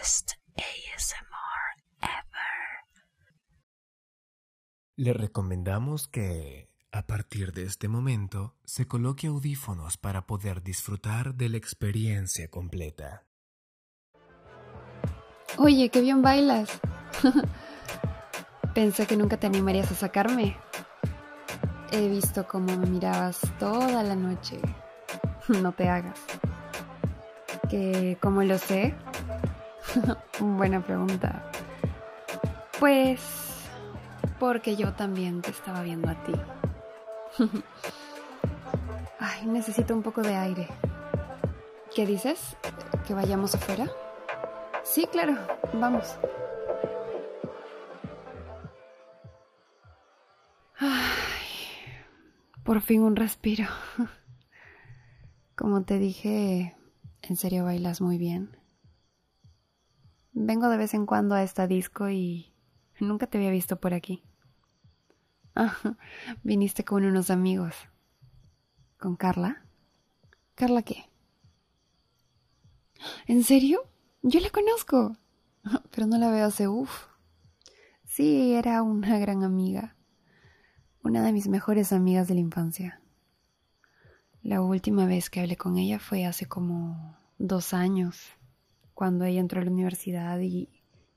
[0.00, 1.62] best ASMR
[2.00, 2.70] ever.
[4.96, 11.50] Le recomendamos que, a partir de este momento, se coloque audífonos para poder disfrutar de
[11.50, 13.26] la experiencia completa.
[15.58, 16.80] Oye, qué bien bailas.
[18.74, 20.56] Pensé que nunca te animarías a sacarme.
[21.92, 24.60] He visto cómo me mirabas toda la noche.
[25.48, 26.20] No te hagas.
[27.68, 28.94] ¿Que cómo lo sé?
[30.40, 31.50] Buena pregunta.
[32.78, 33.20] Pues
[34.38, 36.32] porque yo también te estaba viendo a ti.
[39.18, 40.68] Ay, necesito un poco de aire.
[41.94, 42.56] ¿Qué dices?
[43.06, 43.90] ¿Que vayamos afuera?
[44.82, 45.36] Sí, claro,
[45.74, 46.16] vamos.
[50.78, 50.98] Ay,
[52.64, 53.66] por fin un respiro.
[55.54, 56.76] Como te dije,
[57.22, 58.59] en serio bailas muy bien.
[60.32, 62.52] Vengo de vez en cuando a esta disco y
[63.00, 64.22] nunca te había visto por aquí.
[65.54, 65.76] Ah,
[66.42, 67.74] viniste con unos amigos.
[68.98, 69.64] ¿Con Carla?
[70.54, 71.08] ¿Carla qué?
[73.26, 73.88] ¿En serio?
[74.22, 75.16] Yo la conozco.
[75.90, 77.06] Pero no la veo hace uff.
[78.04, 79.96] Sí, era una gran amiga
[81.02, 83.00] una de mis mejores amigas de la infancia.
[84.42, 88.20] La última vez que hablé con ella fue hace como dos años,
[89.00, 90.68] cuando ella entró a la universidad y,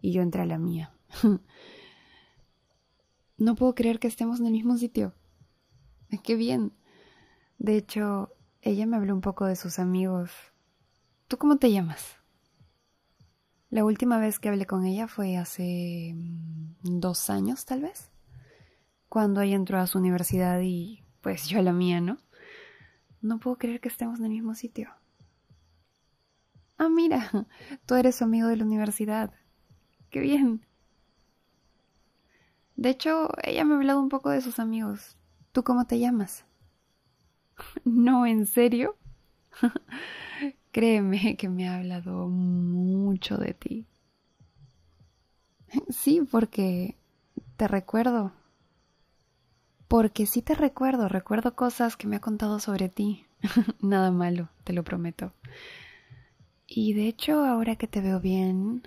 [0.00, 0.94] yo entré a la mía.
[3.36, 5.12] no puedo creer que estemos en el mismo sitio.
[6.22, 6.72] Qué bien.
[7.58, 8.32] De hecho,
[8.62, 10.30] ella me habló un poco de sus amigos.
[11.28, 12.16] ¿Tú cómo te llamas?
[13.68, 18.10] La última vez que hablé con ella fue hace mm, dos años, tal vez
[19.10, 22.16] cuando ella entró a su universidad y pues yo a la mía, ¿no?
[23.20, 24.88] No puedo creer que estemos en el mismo sitio.
[26.78, 27.30] Ah, mira,
[27.86, 29.30] tú eres su amigo de la universidad.
[30.10, 30.62] Qué bien.
[32.76, 35.16] De hecho, ella me ha hablado un poco de sus amigos.
[35.50, 36.44] ¿Tú cómo te llamas?
[37.84, 38.96] No, ¿en serio?
[40.72, 43.86] Créeme que me ha hablado mucho de ti.
[45.88, 46.96] Sí, porque
[47.56, 48.32] te recuerdo
[49.88, 53.24] porque sí te recuerdo, recuerdo cosas que me ha contado sobre ti.
[53.80, 55.32] Nada malo, te lo prometo.
[56.66, 58.82] Y de hecho, ahora que te veo bien,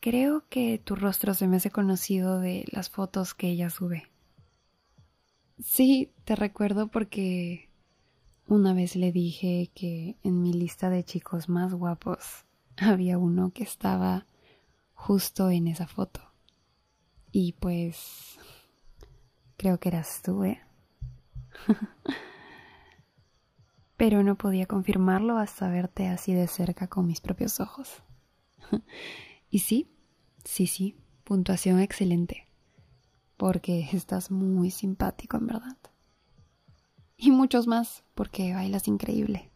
[0.00, 4.04] creo que tu rostro se me hace conocido de las fotos que ella sube.
[5.62, 7.68] Sí, te recuerdo porque
[8.48, 12.44] una vez le dije que en mi lista de chicos más guapos
[12.76, 14.26] había uno que estaba
[14.94, 16.20] justo en esa foto.
[17.32, 18.38] Y pues
[19.56, 20.60] Creo que eras tú, ¿eh?
[24.04, 28.02] Pero no podía confirmarlo hasta verte así de cerca con mis propios ojos.
[29.50, 29.88] y sí,
[30.44, 30.94] sí, sí,
[31.24, 32.46] puntuación excelente.
[33.38, 35.78] Porque estás muy simpático, en verdad.
[37.16, 39.50] Y muchos más, porque bailas increíble.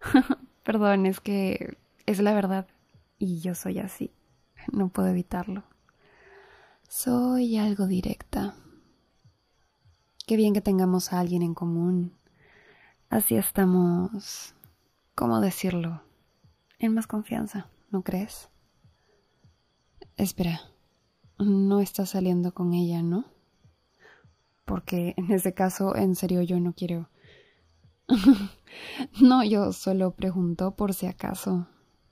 [0.64, 2.66] Perdón, es que es la verdad.
[3.20, 4.10] Y yo soy así.
[4.72, 5.62] No puedo evitarlo.
[6.88, 8.56] Soy algo directa.
[10.26, 12.19] Qué bien que tengamos a alguien en común.
[13.10, 14.54] Así estamos,
[15.16, 16.00] ¿cómo decirlo?
[16.78, 18.48] En más confianza, ¿no crees?
[20.16, 20.60] Espera,
[21.36, 23.24] no estás saliendo con ella, ¿no?
[24.64, 27.08] Porque en ese caso, en serio, yo no quiero...
[29.20, 31.66] no, yo solo pregunto por si acaso.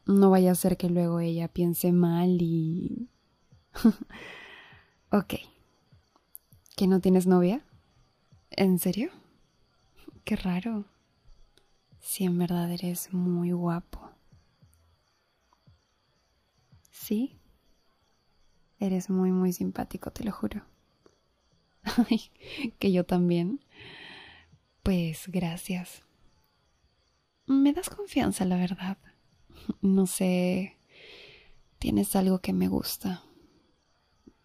[0.04, 3.08] No vaya a ser que luego ella piense mal y...
[5.12, 5.34] ok.
[6.74, 7.62] ¿Que no tienes novia?
[8.50, 9.12] ¿En serio?
[10.28, 10.84] Qué raro.
[12.00, 14.10] Si en verdad eres muy guapo.
[16.90, 17.40] Sí.
[18.78, 20.66] Eres muy, muy simpático, te lo juro.
[22.10, 22.30] Ay,
[22.78, 23.64] que yo también.
[24.82, 26.02] Pues gracias.
[27.46, 28.98] Me das confianza, la verdad.
[29.80, 30.76] No sé.
[31.78, 33.24] Tienes algo que me gusta.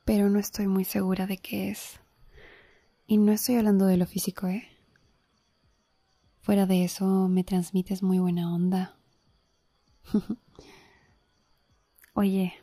[0.05, 1.99] Pero no estoy muy segura de qué es.
[3.05, 4.72] Y no estoy hablando de lo físico, ¿eh?
[6.43, 8.97] Fuera de eso, me transmites muy buena onda.
[12.13, 12.53] Oye,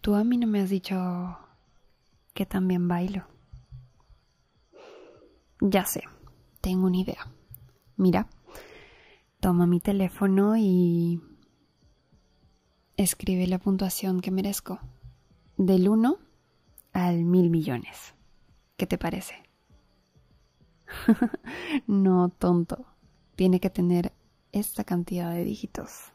[0.00, 0.96] tú a mí no me has dicho
[2.32, 3.26] que también bailo.
[5.60, 6.04] Ya sé,
[6.60, 7.26] tengo una idea.
[7.96, 8.28] Mira,
[9.40, 11.20] toma mi teléfono y
[12.96, 14.78] escribe la puntuación que merezco.
[15.56, 16.16] Del 1
[16.92, 18.14] al mil millones.
[18.76, 19.34] ¿Qué te parece?
[21.86, 22.84] no, tonto.
[23.36, 24.12] Tiene que tener
[24.52, 26.12] esta cantidad de dígitos.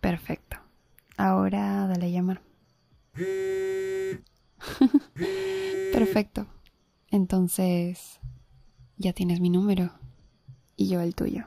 [0.00, 0.56] Perfecto.
[1.16, 2.42] Ahora dale a llamar.
[5.92, 6.46] Perfecto.
[7.10, 8.20] Entonces,
[8.96, 9.92] ya tienes mi número
[10.76, 11.46] y yo el tuyo.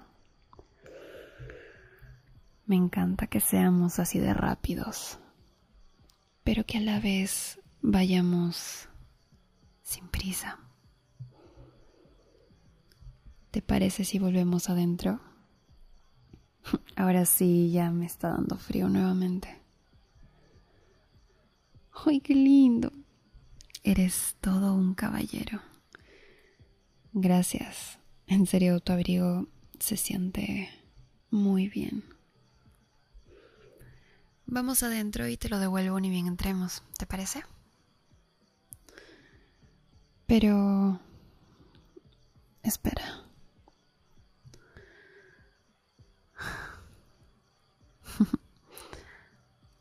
[2.65, 5.19] Me encanta que seamos así de rápidos,
[6.44, 8.89] pero que a la vez vayamos
[9.83, 10.59] sin prisa.
[13.51, 15.19] ¿Te parece si volvemos adentro?
[16.95, 19.62] Ahora sí, ya me está dando frío nuevamente.
[22.06, 22.91] ¡Ay, qué lindo!
[23.83, 25.62] Eres todo un caballero.
[27.12, 28.00] Gracias.
[28.25, 29.47] En serio, tu abrigo
[29.79, 30.69] se siente
[31.29, 32.03] muy bien.
[34.45, 37.44] Vamos adentro y te lo devuelvo ni bien entremos, ¿te parece?
[40.28, 41.00] Pero...
[42.64, 43.24] Espera.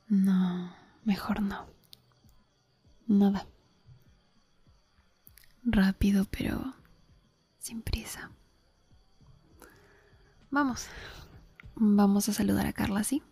[0.08, 0.74] No,
[1.04, 1.66] mejor no.
[3.06, 3.46] Nada.
[5.64, 6.74] Rápido, pero
[7.58, 8.30] sin prisa.
[10.50, 10.88] Vamos.
[11.76, 13.22] Vamos a saludar a Carla, ¿sí?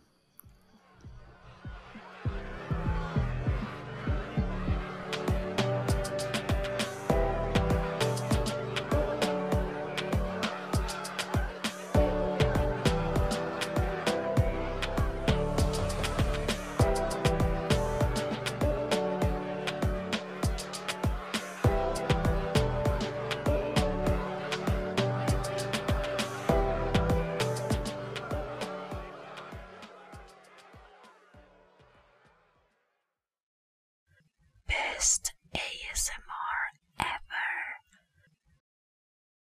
[35.00, 36.30] best ASMR